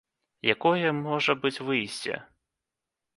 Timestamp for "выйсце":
1.67-2.13